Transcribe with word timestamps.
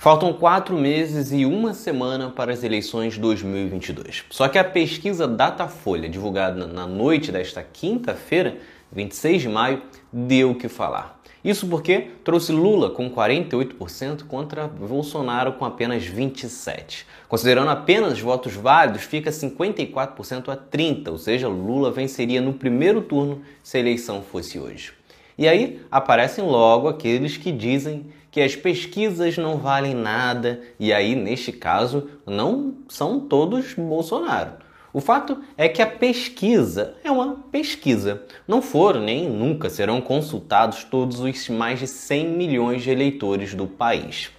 Faltam 0.00 0.32
quatro 0.32 0.78
meses 0.78 1.30
e 1.30 1.44
uma 1.44 1.74
semana 1.74 2.30
para 2.30 2.54
as 2.54 2.64
eleições 2.64 3.18
2022. 3.18 4.24
Só 4.30 4.48
que 4.48 4.56
a 4.56 4.64
pesquisa 4.64 5.28
Datafolha, 5.28 6.08
divulgada 6.08 6.66
na 6.66 6.86
noite 6.86 7.30
desta 7.30 7.62
quinta-feira, 7.62 8.56
26 8.90 9.42
de 9.42 9.48
maio, 9.50 9.82
deu 10.10 10.52
o 10.52 10.54
que 10.54 10.70
falar. 10.70 11.20
Isso 11.44 11.66
porque 11.66 12.12
trouxe 12.24 12.50
Lula 12.50 12.88
com 12.88 13.10
48% 13.10 14.24
contra 14.26 14.66
Bolsonaro 14.66 15.52
com 15.52 15.66
apenas 15.66 16.02
27%. 16.04 17.04
Considerando 17.28 17.68
apenas 17.68 18.18
votos 18.18 18.54
válidos, 18.54 19.02
fica 19.02 19.30
54% 19.30 20.48
a 20.48 20.56
30%, 20.56 21.08
ou 21.08 21.18
seja, 21.18 21.46
Lula 21.46 21.90
venceria 21.90 22.40
no 22.40 22.54
primeiro 22.54 23.02
turno 23.02 23.42
se 23.62 23.76
a 23.76 23.80
eleição 23.80 24.22
fosse 24.22 24.58
hoje. 24.58 24.98
E 25.40 25.48
aí 25.48 25.80
aparecem 25.90 26.44
logo 26.44 26.86
aqueles 26.86 27.38
que 27.38 27.50
dizem 27.50 28.04
que 28.30 28.42
as 28.42 28.54
pesquisas 28.54 29.38
não 29.38 29.56
valem 29.56 29.94
nada, 29.94 30.60
e 30.78 30.92
aí, 30.92 31.14
neste 31.14 31.50
caso, 31.50 32.10
não 32.26 32.74
são 32.90 33.20
todos 33.20 33.72
Bolsonaro. 33.72 34.52
O 34.92 35.00
fato 35.00 35.42
é 35.56 35.66
que 35.66 35.80
a 35.80 35.86
pesquisa 35.86 36.94
é 37.02 37.10
uma 37.10 37.36
pesquisa. 37.50 38.22
Não 38.46 38.60
foram 38.60 39.00
nem 39.00 39.30
nunca 39.30 39.70
serão 39.70 40.02
consultados 40.02 40.84
todos 40.84 41.20
os 41.20 41.48
mais 41.48 41.78
de 41.78 41.86
100 41.86 42.28
milhões 42.28 42.82
de 42.82 42.90
eleitores 42.90 43.54
do 43.54 43.66
país. 43.66 44.30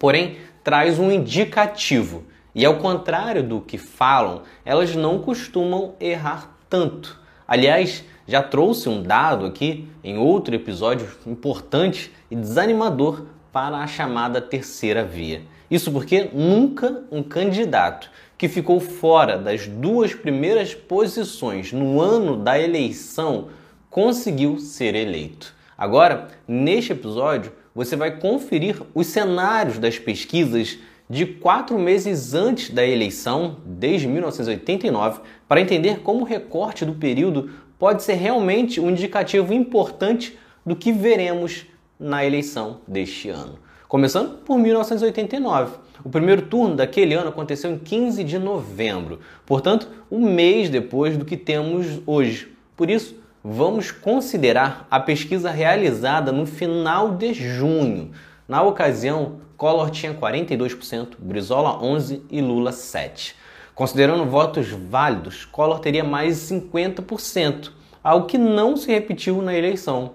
Porém, 0.00 0.38
traz 0.64 0.98
um 0.98 1.12
indicativo. 1.12 2.24
E 2.52 2.64
ao 2.64 2.78
contrário 2.78 3.44
do 3.44 3.60
que 3.60 3.78
falam, 3.78 4.42
elas 4.64 4.96
não 4.96 5.20
costumam 5.20 5.94
errar 6.00 6.58
tanto. 6.68 7.22
Aliás, 7.46 8.02
já 8.26 8.42
trouxe 8.42 8.88
um 8.88 9.02
dado 9.02 9.46
aqui 9.46 9.88
em 10.02 10.16
outro 10.18 10.54
episódio 10.54 11.08
importante 11.26 12.10
e 12.30 12.36
desanimador 12.36 13.26
para 13.52 13.78
a 13.78 13.86
chamada 13.86 14.40
terceira 14.40 15.04
via. 15.04 15.42
Isso 15.70 15.90
porque 15.92 16.28
nunca 16.32 17.04
um 17.10 17.22
candidato 17.22 18.10
que 18.36 18.48
ficou 18.48 18.80
fora 18.80 19.38
das 19.38 19.66
duas 19.66 20.14
primeiras 20.14 20.74
posições 20.74 21.72
no 21.72 22.00
ano 22.00 22.36
da 22.36 22.58
eleição 22.58 23.48
conseguiu 23.88 24.58
ser 24.58 24.94
eleito. 24.94 25.54
Agora, 25.76 26.28
neste 26.46 26.92
episódio, 26.92 27.52
você 27.74 27.96
vai 27.96 28.18
conferir 28.18 28.80
os 28.94 29.06
cenários 29.06 29.78
das 29.78 29.98
pesquisas 29.98 30.78
de 31.08 31.26
quatro 31.26 31.78
meses 31.78 32.34
antes 32.34 32.70
da 32.70 32.84
eleição, 32.84 33.58
desde 33.64 34.08
1989, 34.08 35.20
para 35.46 35.60
entender 35.60 36.00
como 36.00 36.22
o 36.22 36.24
recorte 36.24 36.84
do 36.84 36.94
período 36.94 37.50
pode 37.78 38.02
ser 38.02 38.14
realmente 38.14 38.80
um 38.80 38.90
indicativo 38.90 39.52
importante 39.52 40.38
do 40.64 40.74
que 40.74 40.92
veremos 40.92 41.66
na 41.98 42.24
eleição 42.24 42.80
deste 42.86 43.28
ano. 43.28 43.58
Começando 43.88 44.38
por 44.38 44.58
1989. 44.58 45.76
O 46.02 46.08
primeiro 46.08 46.42
turno 46.42 46.74
daquele 46.74 47.14
ano 47.14 47.28
aconteceu 47.28 47.70
em 47.70 47.78
15 47.78 48.24
de 48.24 48.38
novembro, 48.38 49.20
portanto, 49.46 49.88
um 50.10 50.28
mês 50.28 50.68
depois 50.68 51.16
do 51.16 51.24
que 51.24 51.36
temos 51.36 52.00
hoje. 52.06 52.52
Por 52.76 52.90
isso, 52.90 53.16
vamos 53.42 53.90
considerar 53.90 54.86
a 54.90 54.98
pesquisa 54.98 55.50
realizada 55.50 56.32
no 56.32 56.46
final 56.46 57.12
de 57.12 57.32
junho. 57.32 58.10
Na 58.48 58.62
ocasião, 58.62 59.36
Collor 59.56 59.90
tinha 59.90 60.12
42%, 60.12 61.12
Brizola 61.18 61.78
11% 61.80 62.22
e 62.30 62.40
Lula 62.40 62.70
7%. 62.70 63.34
Considerando 63.74 64.24
votos 64.24 64.68
válidos, 64.68 65.44
Collor 65.44 65.80
teria 65.80 66.04
mais 66.04 66.36
50%, 66.36 67.72
algo 68.04 68.26
que 68.26 68.38
não 68.38 68.76
se 68.76 68.86
repetiu 68.86 69.42
na 69.42 69.52
eleição. 69.52 70.12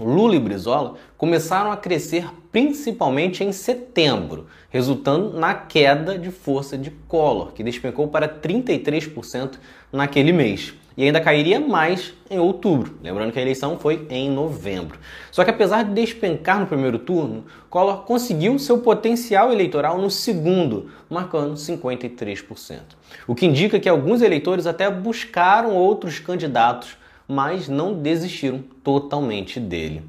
Lula 0.00 0.34
e 0.34 0.40
Brizola 0.40 0.94
começaram 1.16 1.70
a 1.70 1.76
crescer 1.76 2.26
principalmente 2.50 3.44
em 3.44 3.52
setembro, 3.52 4.46
resultando 4.70 5.38
na 5.38 5.54
queda 5.54 6.18
de 6.18 6.30
força 6.30 6.76
de 6.76 6.90
Collor, 6.90 7.52
que 7.52 7.62
despencou 7.62 8.08
para 8.08 8.28
33% 8.28 9.58
naquele 9.92 10.32
mês 10.32 10.74
e 10.96 11.04
ainda 11.04 11.20
cairia 11.20 11.58
mais 11.58 12.12
em 12.28 12.38
outubro. 12.38 12.98
Lembrando 13.02 13.32
que 13.32 13.38
a 13.38 13.42
eleição 13.42 13.78
foi 13.78 14.06
em 14.10 14.28
novembro. 14.28 14.98
Só 15.30 15.44
que 15.44 15.50
apesar 15.50 15.82
de 15.82 15.94
despencar 15.94 16.60
no 16.60 16.66
primeiro 16.66 16.98
turno, 16.98 17.44
Collor 17.70 18.02
conseguiu 18.02 18.58
seu 18.58 18.78
potencial 18.78 19.52
eleitoral 19.52 19.98
no 19.98 20.10
segundo, 20.10 20.90
marcando 21.08 21.54
53%. 21.54 22.80
O 23.26 23.34
que 23.34 23.46
indica 23.46 23.80
que 23.80 23.88
alguns 23.88 24.20
eleitores 24.20 24.66
até 24.66 24.90
buscaram 24.90 25.74
outros 25.74 26.18
candidatos, 26.18 26.96
mas 27.30 27.68
não 27.68 27.94
desistiram 27.94 28.62
totalmente 28.82 29.60
dele. 29.60 30.02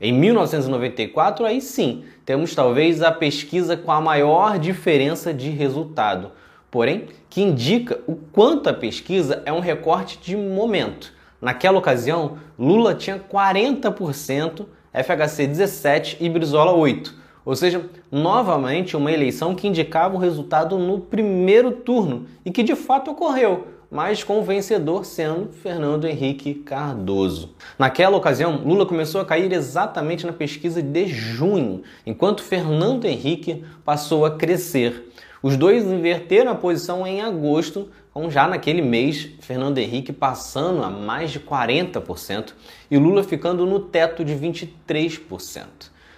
Em 0.00 0.12
1994, 0.12 1.44
aí 1.44 1.60
sim, 1.60 2.04
temos 2.24 2.54
talvez 2.54 3.02
a 3.02 3.12
pesquisa 3.12 3.76
com 3.76 3.92
a 3.92 4.00
maior 4.00 4.58
diferença 4.58 5.34
de 5.34 5.50
resultado 5.50 6.32
porém, 6.70 7.06
que 7.28 7.42
indica 7.42 7.98
o 8.06 8.14
quanto 8.14 8.68
a 8.68 8.74
pesquisa 8.74 9.42
é 9.44 9.52
um 9.52 9.60
recorte 9.60 10.18
de 10.22 10.36
momento. 10.36 11.12
Naquela 11.40 11.78
ocasião, 11.78 12.38
Lula 12.58 12.94
tinha 12.94 13.18
40%, 13.18 14.66
FHC 14.92 15.48
17% 15.48 16.16
e 16.20 16.28
Brizola 16.28 16.72
8%. 16.72 17.12
Ou 17.42 17.56
seja, 17.56 17.84
novamente 18.12 18.96
uma 18.96 19.10
eleição 19.10 19.54
que 19.54 19.66
indicava 19.66 20.14
o 20.14 20.18
resultado 20.18 20.78
no 20.78 21.00
primeiro 21.00 21.72
turno 21.72 22.26
e 22.44 22.50
que 22.50 22.62
de 22.62 22.76
fato 22.76 23.10
ocorreu, 23.10 23.66
mas 23.90 24.22
com 24.22 24.38
o 24.38 24.44
vencedor 24.44 25.04
sendo 25.04 25.52
Fernando 25.52 26.06
Henrique 26.06 26.54
Cardoso. 26.54 27.54
Naquela 27.78 28.16
ocasião, 28.16 28.62
Lula 28.64 28.86
começou 28.86 29.20
a 29.20 29.24
cair 29.24 29.52
exatamente 29.52 30.24
na 30.24 30.32
pesquisa 30.32 30.80
de 30.80 31.06
junho, 31.08 31.82
enquanto 32.06 32.42
Fernando 32.42 33.04
Henrique 33.06 33.64
passou 33.84 34.24
a 34.24 34.30
crescer. 34.30 35.10
Os 35.42 35.56
dois 35.56 35.84
inverteram 35.84 36.52
a 36.52 36.54
posição 36.54 37.06
em 37.06 37.20
agosto, 37.20 37.88
com 38.12 38.30
já 38.30 38.46
naquele 38.46 38.82
mês 38.82 39.30
Fernando 39.40 39.78
Henrique 39.78 40.12
passando 40.12 40.82
a 40.84 40.90
mais 40.90 41.30
de 41.30 41.40
40% 41.40 42.52
e 42.90 42.98
Lula 42.98 43.24
ficando 43.24 43.64
no 43.64 43.80
teto 43.80 44.24
de 44.24 44.34
23%. 44.34 45.64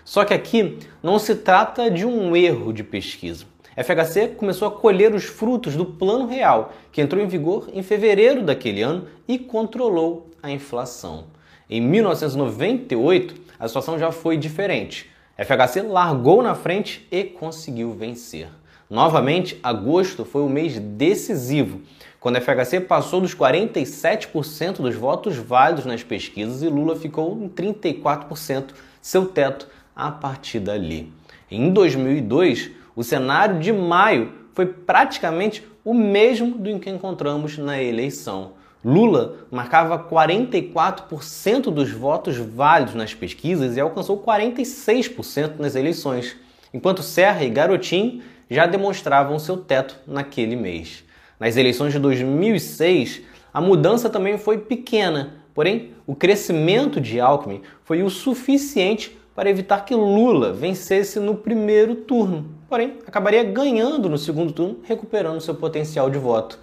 Só 0.04 0.25
que 0.25 0.34
aqui 0.34 0.78
não 1.03 1.19
se 1.19 1.37
trata 1.37 1.91
de 1.91 2.04
um 2.04 2.34
erro 2.34 2.72
de 2.72 2.83
pesquisa. 2.83 3.51
FHC 3.77 4.28
começou 4.37 4.69
a 4.69 4.71
colher 4.71 5.15
os 5.15 5.25
frutos 5.25 5.77
do 5.77 5.87
Plano 5.87 6.27
Real, 6.27 6.72
que 6.91 7.00
entrou 7.00 7.22
em 7.22 7.27
vigor 7.27 7.71
em 7.72 7.83
fevereiro 7.83 8.43
daquele 8.43 8.83
ano 8.83 9.06
e 9.27 9.38
controlou 9.38 10.31
a 10.43 10.50
inflação. 10.50 11.25
Em 11.71 11.81
1998, 11.81 13.34
a 13.59 13.66
situação 13.66 13.99
já 13.99 14.12
foi 14.12 14.37
diferente. 14.37 15.10
FHC 15.38 15.83
largou 15.83 16.43
na 16.43 16.55
frente 16.55 17.06
e 17.10 17.25
conseguiu 17.25 17.93
vencer. 17.93 18.49
Novamente, 18.91 19.59
agosto 19.62 20.22
foi 20.22 20.43
o 20.43 20.50
mês 20.50 20.78
decisivo, 20.78 21.81
quando 22.21 22.41
FHC 22.41 22.78
passou 22.81 23.22
dos 23.22 23.34
47% 23.34 24.77
dos 24.77 24.94
votos 24.94 25.37
válidos 25.37 25.87
nas 25.87 26.03
pesquisas 26.03 26.62
e 26.62 26.69
Lula 26.69 26.94
ficou 26.94 27.43
em 27.43 27.49
34%, 27.49 28.66
seu 29.00 29.27
teto 29.27 29.66
a 29.97 30.10
partir 30.10 30.60
dali. 30.60 31.12
Em 31.50 31.72
2002, 31.72 32.71
o 32.94 33.03
cenário 33.03 33.58
de 33.58 33.72
maio 33.72 34.32
foi 34.53 34.66
praticamente 34.66 35.66
o 35.84 35.94
mesmo 35.94 36.58
do 36.58 36.78
que 36.78 36.91
encontramos 36.91 37.58
na 37.58 37.82
eleição. 37.82 38.53
Lula 38.84 39.36
marcava 39.50 39.98
44% 39.98 41.70
dos 41.70 41.91
votos 41.91 42.36
válidos 42.36 42.94
nas 42.94 43.14
pesquisas 43.14 43.76
e 43.76 43.80
alcançou 43.80 44.19
46% 44.19 45.58
nas 45.58 45.76
eleições, 45.76 46.36
enquanto 46.75 47.03
Serra 47.03 47.44
e 47.44 47.50
Garotinho 47.50 48.22
já 48.50 48.66
demonstravam 48.66 49.38
seu 49.38 49.56
teto 49.56 49.97
naquele 50.06 50.56
mês. 50.56 51.04
Nas 51.38 51.56
eleições 51.56 51.92
de 51.92 51.98
2006, 51.98 53.22
a 53.54 53.60
mudança 53.60 54.10
também 54.10 54.36
foi 54.36 54.59
pequena, 54.59 55.34
porém 55.54 55.92
o 56.06 56.14
crescimento 56.14 57.00
de 57.00 57.20
Alckmin 57.20 57.62
foi 57.84 58.03
o 58.03 58.10
suficiente 58.10 59.16
para 59.34 59.50
evitar 59.50 59.84
que 59.84 59.94
Lula 59.94 60.53
vencesse 60.53 61.19
no 61.19 61.34
primeiro 61.34 61.94
turno. 61.94 62.47
Porém, 62.69 62.98
acabaria 63.06 63.42
ganhando 63.42 64.09
no 64.09 64.18
segundo 64.18 64.53
turno, 64.53 64.78
recuperando 64.83 65.41
seu 65.41 65.54
potencial 65.54 66.10
de 66.10 66.18
voto. 66.18 66.59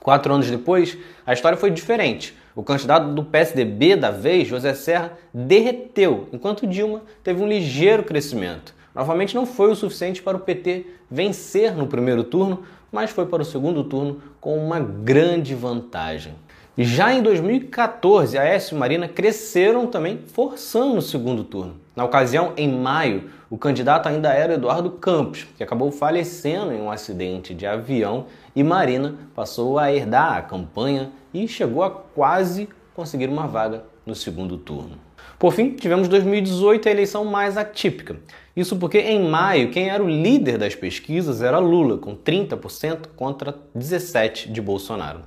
Quatro 0.00 0.34
anos 0.34 0.50
depois, 0.50 0.98
a 1.24 1.32
história 1.32 1.56
foi 1.56 1.70
diferente. 1.70 2.36
O 2.54 2.62
candidato 2.62 3.08
do 3.08 3.24
PSDB 3.24 3.96
da 3.96 4.10
vez, 4.10 4.46
José 4.46 4.74
Serra, 4.74 5.18
derreteu, 5.32 6.28
enquanto 6.32 6.66
Dilma 6.66 7.02
teve 7.22 7.42
um 7.42 7.48
ligeiro 7.48 8.04
crescimento. 8.04 8.74
Novamente 8.94 9.34
não 9.34 9.44
foi 9.46 9.72
o 9.72 9.74
suficiente 9.74 10.22
para 10.22 10.36
o 10.36 10.40
PT 10.40 10.86
vencer 11.10 11.74
no 11.74 11.86
primeiro 11.86 12.22
turno, 12.22 12.62
mas 12.92 13.10
foi 13.10 13.26
para 13.26 13.42
o 13.42 13.44
segundo 13.44 13.82
turno 13.82 14.22
com 14.40 14.56
uma 14.56 14.78
grande 14.78 15.54
vantagem. 15.54 16.34
Já 16.76 17.14
em 17.14 17.22
2014, 17.22 18.36
Aécio 18.36 18.74
e 18.74 18.78
Marina 18.78 19.06
cresceram 19.06 19.86
também, 19.86 20.18
forçando 20.26 20.96
o 20.96 21.02
segundo 21.02 21.44
turno. 21.44 21.76
Na 21.94 22.04
ocasião, 22.04 22.52
em 22.56 22.68
maio, 22.68 23.30
o 23.48 23.56
candidato 23.56 24.08
ainda 24.08 24.32
era 24.32 24.54
Eduardo 24.54 24.90
Campos, 24.90 25.46
que 25.56 25.62
acabou 25.62 25.92
falecendo 25.92 26.72
em 26.72 26.80
um 26.80 26.90
acidente 26.90 27.54
de 27.54 27.64
avião, 27.64 28.26
e 28.56 28.64
Marina 28.64 29.14
passou 29.36 29.78
a 29.78 29.92
herdar 29.92 30.36
a 30.36 30.42
campanha 30.42 31.12
e 31.32 31.46
chegou 31.46 31.84
a 31.84 31.90
quase 31.92 32.68
conseguir 32.92 33.28
uma 33.28 33.46
vaga 33.46 33.84
no 34.04 34.16
segundo 34.16 34.58
turno. 34.58 34.98
Por 35.38 35.52
fim, 35.52 35.70
tivemos 35.70 36.08
2018, 36.08 36.88
a 36.88 36.90
eleição 36.90 37.24
mais 37.24 37.56
atípica. 37.56 38.16
Isso 38.56 38.74
porque 38.74 38.98
em 38.98 39.28
maio 39.28 39.70
quem 39.70 39.90
era 39.90 40.02
o 40.02 40.08
líder 40.08 40.58
das 40.58 40.74
pesquisas 40.74 41.40
era 41.40 41.60
Lula, 41.60 41.98
com 41.98 42.16
30% 42.16 43.10
contra 43.14 43.54
17% 43.76 44.50
de 44.50 44.60
Bolsonaro. 44.60 45.20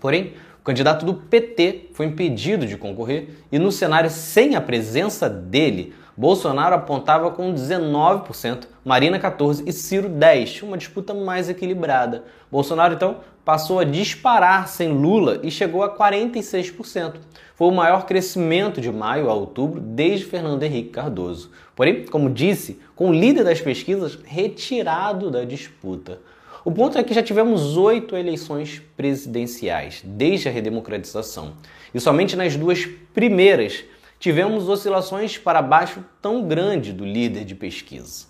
Porém, 0.00 0.32
o 0.60 0.62
candidato 0.62 1.06
do 1.06 1.14
PT 1.14 1.88
foi 1.94 2.04
impedido 2.04 2.66
de 2.66 2.76
concorrer 2.76 3.30
e 3.50 3.58
no 3.58 3.72
cenário 3.72 4.10
sem 4.10 4.56
a 4.56 4.60
presença 4.60 5.26
dele, 5.26 5.94
Bolsonaro 6.14 6.74
apontava 6.74 7.30
com 7.30 7.54
19%, 7.54 8.64
Marina 8.84 9.18
14% 9.18 9.62
e 9.66 9.72
Ciro 9.72 10.10
10%, 10.10 10.64
uma 10.64 10.76
disputa 10.76 11.14
mais 11.14 11.48
equilibrada. 11.48 12.24
Bolsonaro 12.52 12.92
então 12.92 13.20
passou 13.42 13.78
a 13.78 13.84
disparar 13.84 14.68
sem 14.68 14.92
Lula 14.92 15.40
e 15.42 15.50
chegou 15.50 15.82
a 15.82 15.96
46%. 15.96 17.14
Foi 17.54 17.68
o 17.68 17.72
maior 17.72 18.04
crescimento 18.04 18.82
de 18.82 18.92
maio 18.92 19.30
a 19.30 19.34
outubro 19.34 19.80
desde 19.80 20.26
Fernando 20.26 20.62
Henrique 20.62 20.90
Cardoso. 20.90 21.50
Porém, 21.74 22.04
como 22.04 22.28
disse, 22.28 22.78
com 22.94 23.08
o 23.08 23.14
líder 23.14 23.44
das 23.44 23.62
pesquisas 23.62 24.18
retirado 24.26 25.30
da 25.30 25.42
disputa. 25.42 26.20
O 26.62 26.70
ponto 26.70 26.98
é 26.98 27.02
que 27.02 27.14
já 27.14 27.22
tivemos 27.22 27.78
oito 27.78 28.14
eleições 28.14 28.82
presidenciais 28.94 30.02
desde 30.04 30.48
a 30.48 30.52
redemocratização. 30.52 31.54
E 31.94 31.98
somente 31.98 32.36
nas 32.36 32.54
duas 32.54 32.86
primeiras 33.14 33.82
tivemos 34.18 34.68
oscilações 34.68 35.38
para 35.38 35.62
baixo 35.62 36.04
tão 36.20 36.46
grande 36.46 36.92
do 36.92 37.04
líder 37.04 37.46
de 37.46 37.54
pesquisa. 37.54 38.26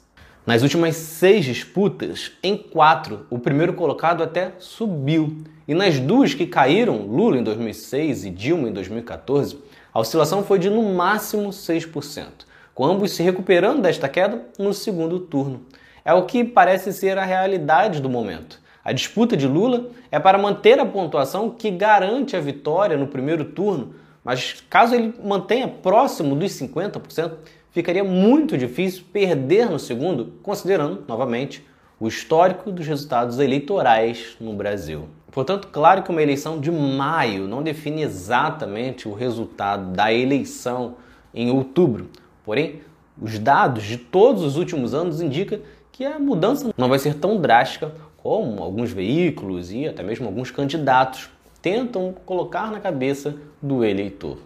Nas 0.47 0.63
últimas 0.63 0.95
seis 0.95 1.45
disputas, 1.45 2.31
em 2.41 2.57
quatro, 2.57 3.27
o 3.29 3.39
primeiro 3.39 3.75
colocado 3.75 4.23
até 4.23 4.53
subiu. 4.61 5.39
E 5.67 5.75
nas 5.75 5.99
duas 5.99 6.33
que 6.33 6.47
caíram, 6.47 7.07
Lula 7.07 7.37
em 7.37 7.43
2006 7.43 8.25
e 8.25 8.31
Dilma 8.31 8.69
em 8.69 8.73
2014, 8.73 9.59
a 9.93 9.99
oscilação 9.99 10.45
foi 10.45 10.61
de 10.61 10.71
no 10.71 10.95
máximo 10.95 11.51
6%, 11.51 12.27
com 12.73 12.85
ambos 12.87 13.11
se 13.11 13.25
recuperando 13.25 13.83
desta 13.83 14.09
queda 14.09 14.47
no 14.57 14.73
segundo 14.73 15.19
turno. 15.19 15.63
É 16.05 16.13
o 16.15 16.25
que 16.25 16.45
parece 16.45 16.93
ser 16.93 17.19
a 17.19 17.25
realidade 17.25 18.01
do 18.01 18.09
momento. 18.09 18.61
A 18.85 18.93
disputa 18.93 19.37
de 19.37 19.47
Lula 19.47 19.91
é 20.11 20.19
para 20.19 20.39
manter 20.39 20.79
a 20.81 20.87
pontuação 20.87 21.51
que 21.51 21.71
garante 21.71 22.35
a 22.37 22.41
vitória 22.41 22.97
no 22.97 23.07
primeiro 23.07 23.45
turno, 23.45 23.95
mas 24.25 24.65
caso 24.69 24.95
ele 24.95 25.15
mantenha 25.23 25.69
próximo 25.69 26.35
dos 26.35 26.53
50%, 26.53 27.33
ficaria 27.71 28.03
muito 28.03 28.57
difícil 28.57 29.05
perder 29.13 29.69
no 29.71 29.79
segundo, 29.79 30.35
considerando, 30.43 31.05
novamente, 31.07 31.65
o 31.99 32.09
histórico 32.09 32.73
dos 32.73 32.87
resultados 32.87 33.39
eleitorais 33.39 34.37
no 34.41 34.55
Brasil. 34.55 35.09
Portanto, 35.31 35.69
claro 35.69 36.03
que 36.03 36.11
uma 36.11 36.23
eleição 36.23 36.59
de 36.59 36.71
maio 36.71 37.47
não 37.47 37.63
define 37.63 38.03
exatamente 38.03 39.07
o 39.07 39.13
resultado 39.13 39.93
da 39.93 40.13
eleição 40.13 40.97
em 41.33 41.51
outubro. 41.51 42.09
Porém, 42.45 42.81
os 43.21 43.39
dados 43.39 43.85
de 43.85 43.97
todos 43.97 44.43
os 44.43 44.57
últimos 44.57 44.95
anos 44.95 45.21
indicam 45.21 45.61
que 45.93 46.05
a 46.05 46.19
mudança 46.19 46.73
não 46.77 46.89
vai 46.89 46.99
ser 46.99 47.15
tão 47.15 47.41
drástica 47.41 47.93
como 48.17 48.63
alguns 48.63 48.91
veículos 48.91 49.73
e 49.73 49.87
até 49.87 50.03
mesmo 50.03 50.27
alguns 50.27 50.51
candidatos 50.51 51.31
tentam 51.63 52.15
colocar 52.25 52.71
na 52.71 52.81
cabeça 52.81 53.35
do 53.61 53.85
eleitor. 53.85 54.39